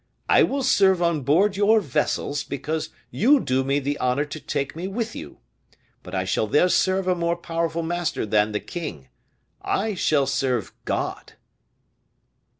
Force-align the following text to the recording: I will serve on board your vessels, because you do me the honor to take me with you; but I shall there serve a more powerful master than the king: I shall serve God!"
I 0.27 0.41
will 0.41 0.63
serve 0.63 0.99
on 0.99 1.21
board 1.21 1.55
your 1.55 1.79
vessels, 1.79 2.43
because 2.43 2.89
you 3.11 3.39
do 3.39 3.63
me 3.63 3.77
the 3.77 3.99
honor 3.99 4.25
to 4.25 4.39
take 4.39 4.75
me 4.75 4.87
with 4.87 5.15
you; 5.15 5.37
but 6.01 6.15
I 6.15 6.23
shall 6.25 6.47
there 6.47 6.69
serve 6.69 7.07
a 7.07 7.13
more 7.13 7.35
powerful 7.35 7.83
master 7.83 8.25
than 8.25 8.51
the 8.51 8.59
king: 8.59 9.09
I 9.61 9.93
shall 9.93 10.25
serve 10.25 10.73
God!" 10.85 11.33